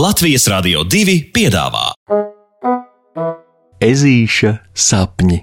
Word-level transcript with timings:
Latvijas 0.00 0.46
Rādio 0.48 0.80
2 0.88 1.14
piedāvā 1.34 1.90
Ezīša 3.84 4.52
sapņi. 4.72 5.36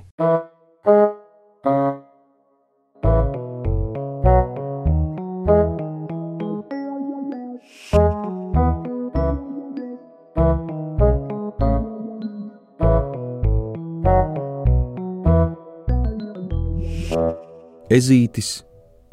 Ezītis 17.94 18.50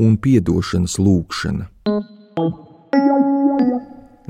un 0.01 0.17
piedošanas 0.17 0.97
lūgšana. 0.97 1.69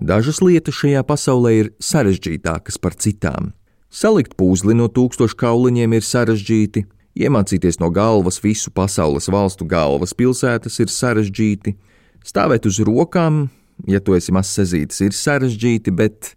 Dažas 0.05 0.43
lietas 0.45 0.77
šajā 0.77 1.01
pasaulē 1.09 1.51
ir 1.57 1.69
sarežģītākas 1.81 2.77
par 2.77 2.93
citām. 3.01 3.55
Salikt 3.89 4.35
puzli 4.37 4.75
no 4.77 4.91
tūkstošu 4.93 5.37
kauliņiem 5.41 5.95
ir 5.97 6.05
sarežģīti, 6.05 6.83
iemācīties 7.25 7.79
no 7.81 7.89
galvas 7.95 8.37
visu 8.45 8.69
pasaules 8.75 9.31
valstu 9.33 9.65
galvaspilsētas 9.71 10.77
ir 10.85 10.93
sarežģīti, 10.93 11.73
stāvēt 12.21 12.69
uz 12.69 12.83
rokām, 12.85 13.47
ja 13.89 14.03
tu 14.05 14.13
esi 14.19 14.35
mazs 14.35 14.53
sezītis, 14.59 15.01
ir 15.07 15.17
sarežģīti, 15.17 15.95
bet 15.97 16.35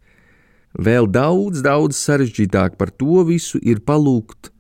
vēl 0.79 1.09
daudz, 1.11 1.59
daudz 1.65 1.99
sarežģītāk 1.99 2.77
par 2.79 2.93
to 2.95 3.25
visu 3.27 3.59
ir 3.59 3.81
palūgt 3.83 4.53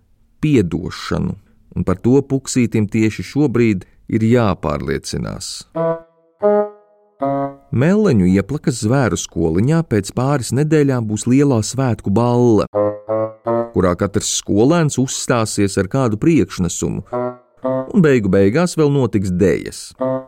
piedošanu, 0.43 1.37
un 1.77 1.87
par 1.87 2.01
to 2.03 2.19
puksītim 2.27 2.89
tieši 2.91 3.23
šobrīd 3.31 3.87
ir 4.11 4.27
jāpārliecinās. 4.33 5.53
Meleņu 7.67 8.29
ieplakas 8.31 8.77
zvēru 8.85 9.17
skoliņā 9.19 9.81
pēc 9.91 10.13
pāris 10.15 10.53
nedēļām 10.55 11.07
būs 11.09 11.25
lielā 11.27 11.57
svētku 11.67 12.13
balle, 12.15 12.63
kurā 13.73 13.91
katrs 13.99 14.37
skolēns 14.39 14.95
uzstāsies 15.01 15.75
ar 15.75 15.89
kādu 15.91 16.15
priekšnesumu, 16.21 17.03
un 17.91 18.05
beigu 18.05 18.31
beigās 18.31 18.77
vēl 18.79 18.93
notiks 18.95 19.33
dēļas. 19.35 19.81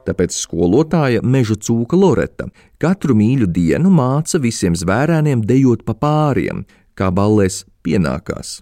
Tāpēc 0.04 0.36
skolotāja 0.36 1.24
Meža 1.24 1.56
cūka 1.56 1.96
Loreta 1.96 2.50
katru 2.82 3.16
mīļu 3.16 3.48
dienu 3.56 3.88
māca 3.94 4.42
visiem 4.44 4.76
zvērēniem 4.76 5.46
dejot 5.48 5.88
pa 5.88 5.96
pāriem, 5.96 6.66
kā 6.92 7.08
ballēs 7.08 7.64
pienākās. 7.88 8.58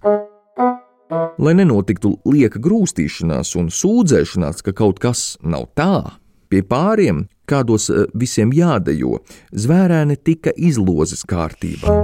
Lai 1.38 1.54
nenotiktu 1.58 2.14
lieka 2.30 2.62
grūstīšanās 2.62 3.56
un 3.58 3.74
sūdzēšanās, 3.74 4.62
ka 4.62 4.74
kaut 4.76 5.02
kas 5.02 5.34
nav 5.42 5.66
tā, 5.74 6.18
pie 6.48 6.62
pāriem, 6.66 7.26
kādos 7.48 7.90
visiem 8.14 8.52
jādejo, 8.54 9.20
zvērēni 9.52 10.18
tika 10.24 10.52
izlozes 10.56 11.24
kārtībā. 11.28 11.98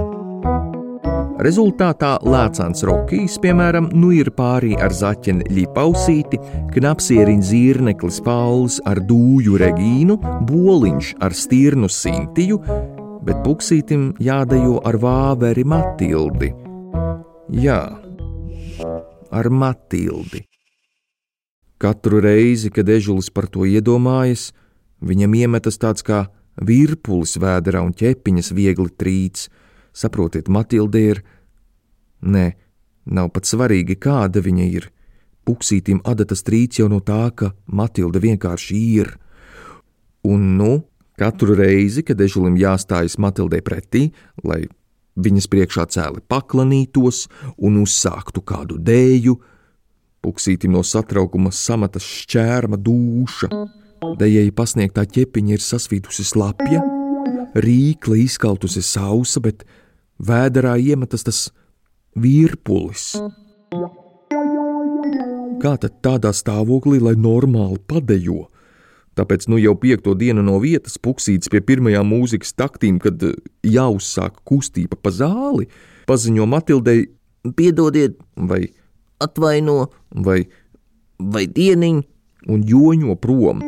Rezultātā 1.45 2.13
Lēcāns 2.23 2.85
Rokijs, 2.87 3.35
piemēram, 3.43 3.89
nu 3.99 4.13
ir 4.15 4.29
pārī 4.37 4.71
ar 4.79 4.93
zaķeni 4.95 5.49
Ļipausīti, 5.51 6.39
knapsieriņa 6.71 7.47
zīrneklis 7.49 8.21
Pauls 8.23 8.79
ar 8.87 9.01
dūju 9.03 9.59
Regīnu, 9.59 10.15
boliņš 10.47 11.11
ar 11.27 11.35
stirnu 11.35 11.91
Sintiju, 11.91 12.61
bet 13.27 13.43
puksītim 13.43 14.13
jādejo 14.23 14.79
ar 14.87 14.95
vāveri 15.03 15.67
Matildi. 15.67 16.53
Jā, 17.51 17.81
ar 19.35 19.51
Matildi. 19.51 20.45
Katru 21.77 22.21
reizi, 22.23 22.71
kad 22.71 22.87
ežulis 22.89 23.27
par 23.33 23.49
to 23.51 23.65
iedomājas, 23.67 24.53
viņam 25.03 25.35
iemetas 25.35 25.77
tāds 25.81 26.05
kā 26.05 26.25
virpulis 26.55 27.35
vēderā 27.41 27.81
un 27.83 27.91
ķepiņas 27.95 28.51
viegli 28.55 28.91
trīc. 28.95 29.47
Saprotiet, 29.95 30.47
Matilde 30.47 31.01
ir. 31.01 31.21
Nē, 32.23 32.45
nav 33.05 33.31
pat 33.35 33.47
svarīgi, 33.47 33.97
kāda 33.99 34.43
viņa 34.43 34.67
ir. 34.71 34.89
Puksītim 35.45 36.01
adatas 36.07 36.41
trīc 36.47 36.79
jau 36.79 36.87
no 36.89 37.01
tā, 37.03 37.29
ka 37.35 37.51
Matilde 37.67 38.23
vienkārši 38.23 38.79
ir. 38.95 39.11
Un 40.25 40.55
nu, 40.57 40.71
katru 41.19 41.55
reizi, 41.59 42.03
kad 42.07 42.21
ežulim 42.23 42.57
jāstājas 42.57 43.19
Matildei 43.21 43.61
pretī, 43.61 44.07
lai 44.43 44.63
viņas 45.15 45.47
priekšā 45.51 45.85
cēli 45.91 46.23
paklanītos 46.27 47.25
un 47.61 47.77
uzsāktu 47.83 48.43
kādu 48.43 48.79
dēju, 48.81 49.37
puksītim 50.25 50.73
no 50.73 50.81
satraukuma 50.81 51.53
samatas 51.53 52.05
šķērma 52.23 52.79
dūša. 52.81 53.49
Dejai 54.19 54.49
pasniegtā 54.55 55.05
ķepiņa 55.15 55.55
ir 55.55 55.63
sasvītusi 55.63 56.25
slapja, 56.27 56.81
rīkla 57.55 58.17
izkaltusi 58.25 58.83
sausa, 58.85 59.41
bet 59.41 59.63
vēderā 60.21 60.75
iemetas 60.81 61.25
tas 61.25 61.39
virpulis. 62.17 63.13
Kā 65.61 65.75
tad 65.81 66.01
tādā 66.05 66.33
stāvoklī, 66.35 66.99
lai 67.01 67.15
normāli 67.17 67.79
padejo? 67.87 68.49
Tāpēc 69.15 69.47
nu 69.47 69.57
jau 69.61 69.77
piekto 69.79 70.11
dienu 70.19 70.43
no 70.43 70.57
vietas 70.59 70.97
puksīts 70.99 71.47
pie 71.51 71.61
pirmajām 71.63 72.09
mūzikas 72.11 72.51
taktīm, 72.59 72.99
kad 72.99 73.21
jāuzsāk 73.63 74.41
kustība 74.47 74.99
pa 74.99 75.13
zāli, 75.15 75.69
paziņo 76.09 76.47
Matildei: 76.51 77.07
Piedodiet, 77.55 78.17
vai 78.35 78.65
atvaino, 79.25 79.89
vai, 80.25 80.43
vai 81.19 81.45
dieniņ, 81.51 82.03
un 82.51 82.65
joņo 82.69 83.15
prom. 83.21 83.63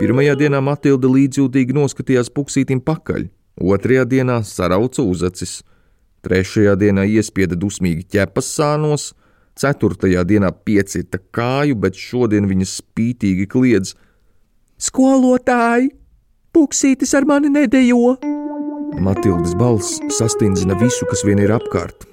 Pirmajā 0.00 0.36
dienā 0.40 0.62
Matilda 0.64 1.10
līdzjūtīgi 1.12 1.76
noskatījās 1.76 2.30
puksītim 2.32 2.80
pakaļ, 2.80 3.26
otrajā 3.60 4.06
dienā 4.08 4.38
sarauca 4.48 5.04
uzacis, 5.04 5.58
trešajā 6.24 6.72
dienā 6.80 7.04
iespieda 7.04 7.58
dusmīgi 7.60 8.06
ķepas 8.14 8.48
sānos, 8.56 9.10
ceturtajā 9.60 10.24
dienā 10.24 10.52
piecita 10.64 11.20
kāju, 11.36 11.76
bet 11.82 12.00
šodien 12.00 12.48
viņa 12.48 12.68
spītīgi 12.72 13.48
kliedz: 13.52 13.92
Skolotāji, 14.80 15.92
puksītis 16.56 17.12
ar 17.16 17.28
mani 17.28 17.52
nedejo! 17.52 18.16
Matildas 19.00 19.52
balss 19.60 20.00
sastindzina 20.16 20.80
visu, 20.80 21.04
kas 21.12 21.22
vien 21.28 21.44
ir 21.44 21.52
apkārt, 21.54 22.08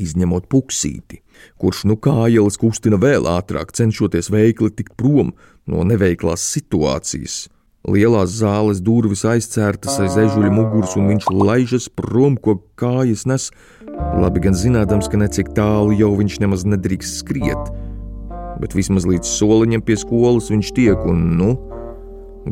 izņemot 0.00 0.48
puksīti, 0.52 1.20
kurš 1.60 1.84
nu 1.90 1.96
kā 2.00 2.28
ielas 2.30 2.58
kustina 2.60 2.98
vēl 3.00 3.26
ātrāk, 3.28 3.74
cenšoties 3.76 4.30
veikli 4.32 4.70
tikt 4.72 4.94
prom 4.96 5.34
no 5.68 5.84
neveiklās 5.86 6.44
situācijas. 6.54 7.46
Lielās 7.82 8.36
zāles 8.38 8.78
durvis 8.78 9.24
aizcērtas 9.26 9.96
aiz 10.04 10.14
ežuļa 10.14 10.52
muguras, 10.54 10.94
un 10.94 11.08
viņš 11.10 11.24
laižas 11.34 11.88
prom, 11.90 12.36
ko 12.38 12.60
kājas 12.78 13.24
nes, 13.26 13.48
labi 14.22 14.44
gan 14.44 14.54
zinādams, 14.54 15.08
ka 15.10 15.18
necik 15.18 15.50
tālu 15.56 15.96
jau 15.98 16.12
viņš 16.20 16.38
nemaz 16.44 16.62
nedrīkst 16.62 17.18
skriet. 17.24 17.72
Bet 18.62 18.76
vismaz 18.78 19.08
līdz 19.08 19.26
soliņam 19.26 19.82
pie 19.82 19.96
skolas 19.98 20.52
viņš 20.52 20.70
tiek, 20.76 21.08
un 21.10 21.24
nu, 21.40 21.50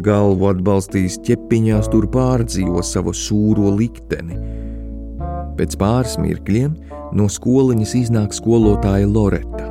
galvu 0.02 0.50
atbalstījis 0.50 1.20
ķepiņās, 1.28 1.92
tur 1.94 2.10
pārdzīvo 2.10 2.82
savu 2.82 3.14
sūro 3.14 3.70
likteni. 3.78 4.38
Pēc 5.60 5.74
pāris 5.76 6.14
mirkļiem 6.16 6.72
no 7.12 7.26
skoliņas 7.28 7.90
iznāk 7.98 8.32
skolotāja 8.32 9.04
Loreta. 9.04 9.66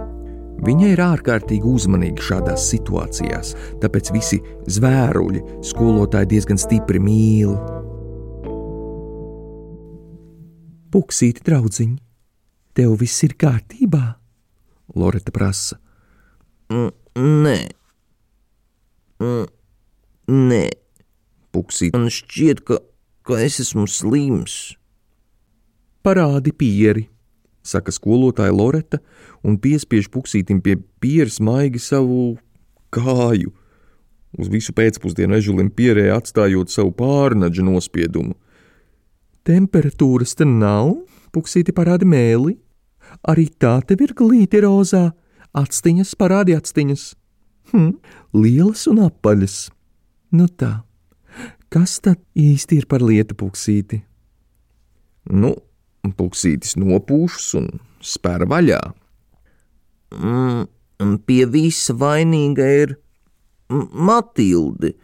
Viņa 0.61 0.91
ir 0.91 0.99
ārkārtīgi 1.01 1.65
uzmanīga 1.65 2.21
šādās 2.27 2.67
situācijās, 2.69 3.55
tāpēc 3.81 4.11
visi 4.13 4.37
zvēruļi 4.69 5.41
skolotāji 5.65 6.29
diezgan 6.35 6.61
stipri 6.61 7.01
mīl. 7.01 7.55
Puksīti, 10.93 11.41
draudziņ, 11.49 11.95
tev 12.77 12.93
viss 13.01 13.25
ir 13.25 13.33
kārtībā? 13.41 14.03
Loreta 14.93 15.33
prasa. 15.33 15.79
Mm, 16.69 16.93
nē, 17.47 17.57
mm, 19.25 19.47
nē, 20.53 20.65
Puksīt, 21.49 21.97
man 21.97 22.11
šķiet, 22.13 22.61
ka, 22.61 22.77
ka 23.25 23.41
es 23.41 23.57
esmu 23.63 23.89
slims. 23.89 24.77
Parādi 26.05 26.53
pieri, 26.55 27.07
saka 27.63 27.93
skolotāja 27.93 28.53
Loreta 28.55 28.99
un 29.45 29.57
piespiež 29.61 30.09
puksītim 30.13 30.61
pie 30.63 30.77
pieres 31.01 31.39
maigi 31.43 31.81
savu 31.83 32.37
kāju. 32.93 33.53
Uz 34.37 34.49
visu 34.51 34.73
pēcpusdienu 34.77 35.37
ežulim 35.39 35.71
pierē 35.73 36.09
atstājot 36.13 36.69
savu 36.69 36.93
pārnaģu 36.97 37.65
nospiedumu. 37.65 38.35
Temperatūras 39.47 40.35
te 40.37 40.45
nav, 40.45 40.93
puksīti 41.33 41.73
parādi 41.73 42.05
mēli. 42.09 42.57
Arī 43.25 43.47
tā 43.49 43.79
tev 43.89 44.03
ir 44.05 44.13
glīti 44.13 44.61
rozā, 44.61 45.07
atstiņas 45.57 46.13
parādi 46.19 46.53
atstiņas. 46.53 47.05
Hm, 47.71 47.95
lielas 48.37 48.85
un 48.89 49.01
apaļas. 49.07 49.57
Nu 50.37 50.45
tā, 50.45 50.83
kas 51.73 51.97
tad 52.05 52.21
īsti 52.37 52.83
ir 52.83 52.85
par 52.89 53.01
lietu 53.01 53.37
puksīti? 53.37 54.03
Nu, 55.33 55.55
puksītis 56.03 56.77
nopūšas 56.79 57.53
un 57.59 57.69
spēr 58.05 58.45
vaļā. 58.49 58.79
Mm, 60.15 60.65
pie 61.27 61.45
visa 61.49 61.93
vainīga 61.97 62.67
ir 62.83 62.97
Matilde. 63.69 64.95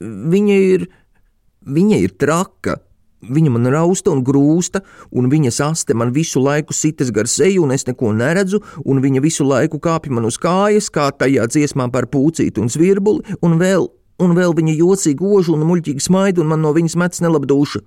Viņa 0.00 0.56
ir, 0.72 0.88
viņa 1.66 2.02
ir 2.04 2.16
traka. 2.20 2.80
Viņa 3.26 3.50
man 3.50 3.66
rausta 3.72 4.12
un 4.12 4.20
grūsta, 4.22 4.82
un 5.10 5.30
viņas 5.32 5.58
aste 5.64 5.94
man 5.96 6.12
visu 6.14 6.38
laiku 6.42 6.76
sitas 6.76 7.08
gar 7.10 7.26
seju, 7.26 7.64
un 7.64 7.72
es 7.74 7.86
neko 7.88 8.12
neredzu, 8.14 8.60
un 8.84 9.00
viņa 9.02 9.22
visu 9.24 9.46
laiku 9.46 9.80
kāpj 9.82 10.12
man 10.14 10.28
uz 10.28 10.36
kājas, 10.38 10.90
kā 10.92 11.08
tajā 11.10 11.48
dziesmā 11.50 11.88
par 11.90 12.06
pucīti 12.12 12.62
un 12.62 12.70
zvirbuli, 12.70 13.24
un 13.42 13.56
vēl, 13.58 13.88
un 14.22 14.36
vēl 14.36 14.54
viņa 14.60 14.76
jocīgi 14.76 15.32
ož 15.32 15.50
un 15.56 15.66
muļķīgi 15.66 16.06
smaida, 16.06 16.44
un 16.44 16.52
man 16.52 16.62
no 16.62 16.76
viņas 16.76 17.00
mets 17.00 17.24
nelabdūša. 17.24 17.82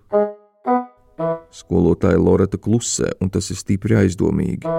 Skolotāja 1.49 2.19
Loreta 2.21 2.59
klusē, 2.61 3.15
un 3.21 3.31
tas 3.33 3.49
ir 3.49 3.57
stipri 3.57 3.97
aizdomīgi. 3.97 4.69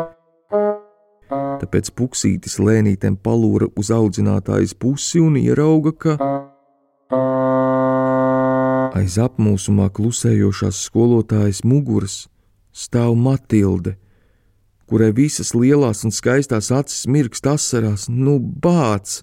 Tāpēc 1.31 1.90
puksītis 1.99 2.58
lēnītēm 2.62 3.19
palūra 3.22 3.69
uz 3.78 3.90
audzinātājas 3.94 4.75
pusi 4.78 5.20
un 5.22 5.37
ierauga, 5.38 5.93
ka 5.93 6.17
aiz 8.96 9.19
apmūsumā 9.22 9.90
klusējošās 9.94 10.81
skolotājas 10.88 11.62
muguras 11.67 12.25
stāv 12.73 13.16
Matilde, 13.19 13.96
kurai 14.90 15.11
visas 15.14 15.55
lielās 15.55 16.05
un 16.06 16.14
skaistās 16.14 16.70
acis 16.75 17.06
mirkst 17.06 17.46
asarās, 17.46 18.08
nu 18.08 18.38
bāts, 18.38 19.20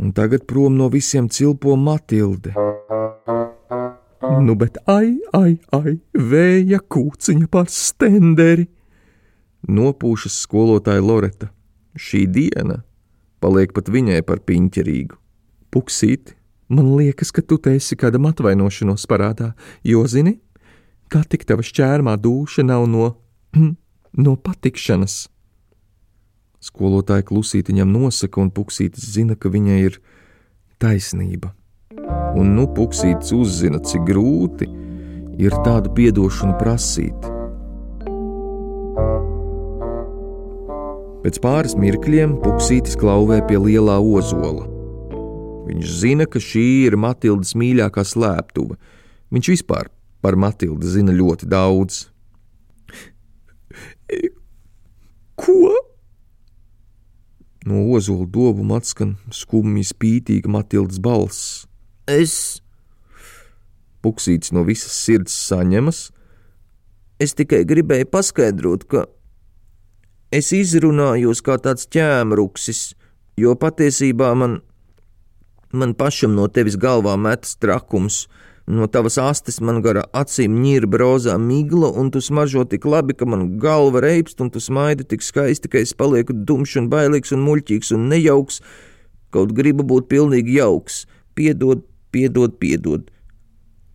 un 0.00 0.12
tagad 0.16 0.46
prom 0.48 0.76
no 0.80 0.88
visiem 0.92 1.28
cilpo 1.28 1.76
Matilde. 1.76 2.54
Nu, 4.38 4.54
bet 4.54 4.78
ai, 4.86 5.18
ai, 5.34 5.56
ai, 5.74 5.96
vēja 6.14 6.78
kūciņa 6.86 7.48
par 7.50 7.66
stenderi! 7.72 8.68
Nopūšas 9.66 10.36
skolotāja 10.44 11.02
Loreta. 11.02 11.50
Šī 11.98 12.24
diena 12.30 12.80
paliek 13.42 13.74
pat 13.74 13.90
viņai 13.90 14.20
par 14.28 14.40
piņķerīgu. 14.46 15.18
Puksīt, 15.74 16.36
man 16.70 16.92
liekas, 16.94 17.34
ka 17.34 17.42
tu 17.42 17.58
te 17.58 17.74
esi 17.74 17.98
kādam 17.98 18.28
atvainošanos 18.30 19.08
parādā, 19.10 19.52
jo 19.82 20.06
zini, 20.06 20.38
kā 21.10 21.24
tik 21.26 21.44
tava 21.48 21.66
šķērmā 21.66 22.14
dūša 22.22 22.64
nav 22.70 22.86
no, 22.90 23.12
no 24.24 24.36
patikšanas. 24.38 25.24
Skolotāja 26.60 27.26
klusīti 27.26 27.74
viņam 27.74 27.96
nosaka, 27.96 28.38
un 28.42 28.52
puksītis 28.54 29.10
zina, 29.16 29.34
ka 29.34 29.50
viņai 29.50 29.80
ir 29.88 30.02
taisnība. 30.78 31.54
Un 32.38 32.54
nu 32.54 32.68
puksītis 32.70 33.32
uzzina, 33.34 33.80
cik 33.82 34.04
grūti 34.06 34.68
ir 35.40 35.54
tādu 35.64 35.90
piedošanu 35.96 36.56
prasīt. 36.60 37.30
Pēc 41.20 41.36
pāris 41.44 41.76
mirkļiem 41.76 42.38
puksītis 42.40 42.96
klauvē 43.00 43.42
pie 43.48 43.58
lielā 43.60 43.98
ozola. 44.00 44.64
Viņš 45.66 45.96
zina, 46.00 46.26
ka 46.26 46.40
šī 46.42 46.66
ir 46.88 46.96
Matildas 46.96 47.52
mīļākā 47.58 48.04
slēptuve. 48.08 48.78
Viņš 49.30 49.50
vispār 49.52 49.90
par 50.24 50.38
Matildu 50.40 50.88
zina 50.88 51.12
ļoti 51.14 51.48
daudz. 51.50 52.06
Ko? 55.40 55.74
No 57.68 57.84
ozola 57.94 58.26
dobuma 58.26 58.80
atskan 58.80 59.18
skumji 59.34 59.84
spītīga 59.92 60.50
Matildas 60.50 60.98
balss. 61.04 61.69
Es, 62.10 62.34
Puksītis 64.00 64.54
no 64.56 64.64
visas 64.64 64.94
sirds 64.96 65.34
saņemas, 65.50 66.08
es 67.20 67.36
tikai 67.36 67.66
gribēju 67.68 68.08
paskaidrot, 68.08 68.86
ka 68.88 69.04
es 70.32 70.50
izrunājos 70.56 71.42
kā 71.44 71.58
tāds 71.60 71.86
ķēmruksis, 71.92 72.94
jo 73.40 73.52
patiesībā 73.60 74.32
man, 74.40 74.60
man 75.72 75.92
pašam 75.94 76.32
no 76.38 76.48
tevis 76.48 76.80
galvā 76.80 77.18
metas 77.20 77.58
trakums. 77.60 78.24
No 78.70 78.86
tavas 78.86 79.16
astes 79.18 79.56
man 79.66 79.80
gara 79.82 80.04
acīm 80.14 80.60
ņirba 80.62 81.00
rozā 81.00 81.34
migla, 81.42 81.88
un 81.90 82.12
tu 82.14 82.20
smaržo 82.22 82.62
tik 82.70 82.84
labi, 82.86 83.16
ka 83.18 83.26
man 83.26 83.56
galva 83.58 84.04
reibst, 84.04 84.38
un 84.40 84.52
tu 84.54 84.62
smaidi 84.62 85.04
tik 85.10 85.24
skaisti, 85.26 85.68
ka 85.68 85.80
es 85.82 85.92
palieku 85.96 86.36
dumšs 86.46 86.76
un 86.78 86.90
bailīgs 86.92 87.34
un 87.34 87.42
muļķīgs 87.48 87.90
un 87.96 88.06
nejauks, 88.12 88.60
kaut 89.34 89.56
gribu 89.58 89.82
būt 89.90 90.06
pilnīgi 90.12 90.60
jauks. 90.60 91.02
Piedod, 91.34 91.82
piedod, 92.12 92.58
piedod. 92.60 93.08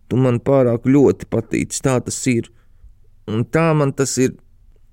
Tu 0.09 0.17
man 0.21 0.39
pārāk 0.39 0.85
ļoti 0.85 1.27
patīc, 1.31 1.75
tā 1.81 1.97
tas 2.05 2.19
ir. 2.29 2.51
Un 3.25 3.45
tā 3.45 3.71
man 3.73 3.93
tas 3.93 4.17
ir 4.21 4.35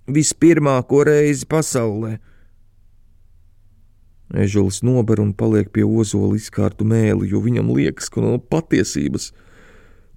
vispirmāko 0.08 1.02
reizi 1.06 1.46
pasaulē. 1.48 2.16
Ežulis 4.32 4.80
nober 4.80 5.20
un 5.20 5.34
paliek 5.36 5.68
pie 5.68 5.84
ozola 5.84 6.38
izkārtu 6.38 6.86
mēli, 6.88 7.28
jo 7.28 7.42
viņam 7.44 7.68
liekas, 7.76 8.08
ka 8.08 8.22
no 8.24 8.38
patiesības 8.40 9.28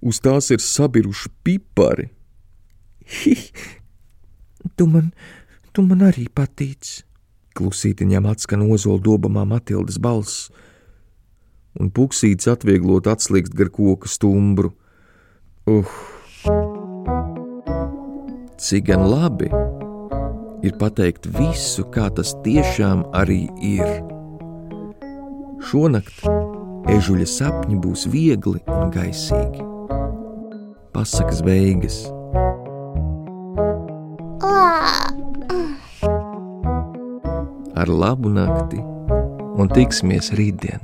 uz 0.00 0.20
tās 0.24 0.48
ir 0.54 0.62
sabiruši 0.64 1.32
pipari. 1.44 2.08
Hi, 3.06 3.34
tu 4.74 4.86
man, 4.88 5.12
tu 5.76 5.84
man 5.84 6.06
arī 6.08 6.26
patīc. 6.32 7.02
Klusīti 7.56 8.04
viņam 8.04 8.30
atskan 8.32 8.64
ozola 8.64 9.00
dobamā 9.04 9.44
Matildas 9.48 10.00
balss, 10.00 10.48
un 11.80 11.92
puksītis 11.92 12.48
atvieglot 12.52 13.08
atslīgst 13.10 13.54
gar 13.56 13.70
koka 13.72 14.10
stumbru. 14.10 14.72
Uh! 15.66 15.96
Cik 18.56 18.86
gan 18.88 19.04
labi 19.10 19.50
ir 20.64 20.76
pateikt 20.80 21.28
visu, 21.36 21.84
kā 21.92 22.08
tas 22.14 22.32
tiešām 22.44 23.04
arī 23.14 23.44
ir. 23.60 23.84
Šonakt 25.66 26.24
ežuļa 26.90 27.26
sapņi 27.28 27.78
būs 27.82 28.06
viegli 28.10 28.62
un 28.72 28.92
gaisīgi. 28.94 29.64
Pasakas 30.94 31.42
beigas. 31.44 32.04
Ar 37.76 37.92
labu 37.92 38.32
nakti 38.32 38.80
un 39.60 39.68
tiksimies 39.72 40.32
rītdien! 40.38 40.80